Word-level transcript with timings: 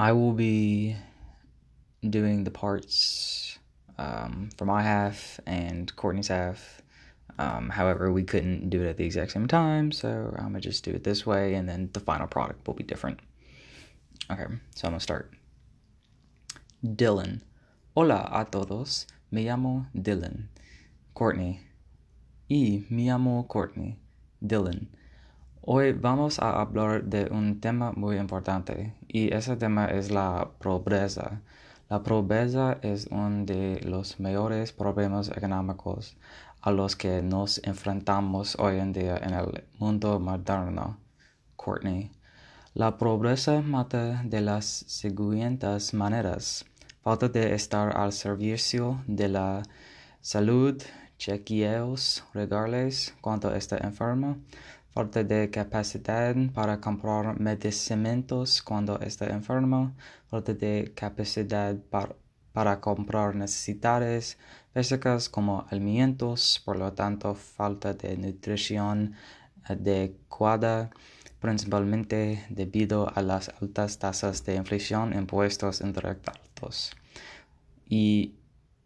I 0.00 0.12
will 0.12 0.32
be 0.32 0.94
doing 2.08 2.44
the 2.44 2.52
parts 2.52 3.58
um, 3.98 4.50
for 4.56 4.64
my 4.64 4.80
half 4.80 5.40
and 5.44 5.94
Courtney's 5.96 6.28
half. 6.28 6.82
Um, 7.36 7.70
however, 7.70 8.12
we 8.12 8.22
couldn't 8.22 8.70
do 8.70 8.82
it 8.82 8.88
at 8.88 8.96
the 8.96 9.04
exact 9.04 9.32
same 9.32 9.48
time, 9.48 9.90
so 9.90 10.32
I'm 10.38 10.52
gonna 10.52 10.60
just 10.60 10.84
do 10.84 10.92
it 10.92 11.02
this 11.02 11.26
way, 11.26 11.54
and 11.54 11.68
then 11.68 11.90
the 11.92 12.00
final 12.00 12.28
product 12.28 12.66
will 12.66 12.74
be 12.74 12.84
different. 12.84 13.18
Okay, 14.30 14.46
so 14.74 14.86
I'm 14.86 14.92
gonna 14.92 15.00
start. 15.00 15.32
Dylan. 16.84 17.42
Hola 17.96 18.28
a 18.30 18.44
todos. 18.44 19.06
Me 19.32 19.44
llamo 19.44 19.86
Dylan. 19.96 20.46
Courtney. 21.14 21.60
Y 22.48 22.84
me 22.88 23.06
llamo 23.06 23.48
Courtney. 23.48 23.98
Dylan. 24.44 24.86
Hoy 25.60 25.92
vamos 25.92 26.38
a 26.38 26.60
hablar 26.60 27.02
de 27.04 27.28
un 27.32 27.60
tema 27.60 27.92
muy 27.92 28.16
importante 28.16 28.94
y 29.08 29.34
ese 29.34 29.56
tema 29.56 29.86
es 29.86 30.10
la 30.10 30.50
pobreza. 30.58 31.40
La 31.88 32.02
pobreza 32.02 32.78
es 32.82 33.08
uno 33.10 33.46
de 33.46 33.80
los 33.82 34.20
mayores 34.20 34.72
problemas 34.72 35.30
económicos 35.30 36.16
a 36.60 36.70
los 36.70 36.96
que 36.96 37.22
nos 37.22 37.58
enfrentamos 37.64 38.56
hoy 38.58 38.78
en 38.78 38.92
día 38.92 39.16
en 39.16 39.32
el 39.32 39.64
mundo 39.78 40.20
moderno. 40.20 40.98
Courtney. 41.56 42.10
La 42.74 42.98
pobreza 42.98 43.62
mata 43.62 44.22
de 44.24 44.40
las 44.42 44.66
siguientes 44.66 45.94
maneras. 45.94 46.64
Falta 47.02 47.28
de 47.28 47.54
estar 47.54 47.96
al 47.96 48.12
servicio 48.12 49.02
de 49.06 49.28
la 49.28 49.62
salud, 50.20 50.80
chequeos 51.16 52.24
regales 52.34 53.14
cuando 53.20 53.54
está 53.54 53.78
enferma, 53.78 54.36
falta 54.98 55.22
de 55.22 55.48
capacidad 55.48 56.34
para 56.52 56.80
comprar 56.80 57.38
medicamentos 57.38 58.60
cuando 58.60 58.98
está 58.98 59.26
enfermo, 59.26 59.94
falta 60.28 60.54
de 60.54 60.90
capacidad 60.92 61.76
para, 62.52 62.80
comprar 62.80 63.36
necesidades 63.36 64.38
básicas 64.74 65.28
como 65.28 65.64
alimentos, 65.70 66.60
por 66.64 66.76
lo 66.76 66.92
tanto 66.94 67.36
falta 67.36 67.94
de 67.94 68.16
nutrición 68.16 69.14
adecuada, 69.62 70.90
principalmente 71.38 72.44
debido 72.50 73.08
a 73.14 73.22
las 73.22 73.50
altas 73.62 74.00
tasas 74.00 74.44
de 74.44 74.56
inflación 74.56 75.12
impuestos 75.12 75.80
indirectos. 75.80 76.90
Y 77.88 78.34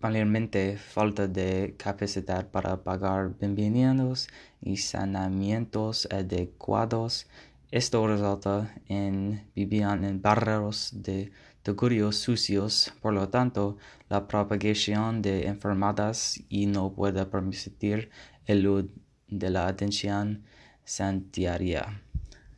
Finalmente, 0.00 0.76
falta 0.76 1.26
de 1.26 1.74
capacidad 1.76 2.48
para 2.48 2.84
pagar 2.84 3.36
bienvenidos 3.36 4.28
y 4.60 4.76
saneamientos 4.76 6.06
adecuados. 6.12 7.26
Esto 7.72 8.06
resulta 8.06 8.76
en 8.86 9.50
vivían 9.56 10.04
en 10.04 10.22
barrios 10.22 10.90
de 10.94 11.32
tugurios 11.64 12.16
sucios, 12.16 12.92
por 13.02 13.12
lo 13.12 13.28
tanto, 13.28 13.76
la 14.08 14.28
propagación 14.28 15.20
de 15.20 15.48
enfermedades 15.48 16.44
y 16.48 16.66
no 16.66 16.92
puede 16.92 17.26
permitir 17.26 18.08
el 18.46 18.88
de 19.26 19.50
la 19.50 19.66
atención 19.66 20.44
sanitaria. 20.84 22.02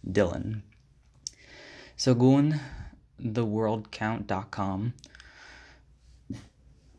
Dylan. 0.02 0.62
Según 1.97 2.54
theworldcount.com, 3.16 4.92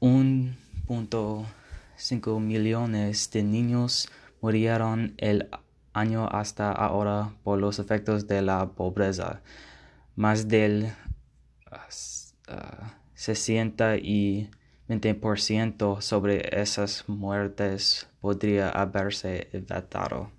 1.5 0.01 2.39
millones 2.39 3.29
de 3.29 3.43
niños 3.43 4.09
murieron 4.41 5.13
el 5.17 5.47
año 5.93 6.27
hasta 6.27 6.71
ahora 6.71 7.35
por 7.43 7.59
los 7.59 7.77
efectos 7.77 8.27
de 8.27 8.41
la 8.41 8.71
pobreza. 8.71 9.43
Más 10.15 10.47
del 10.47 10.91
60 13.13 13.97
y 13.97 14.49
20% 14.89 16.01
sobre 16.01 16.59
esas 16.59 17.07
muertes 17.07 18.09
podría 18.19 18.69
haberse 18.69 19.49
evitado. 19.53 20.31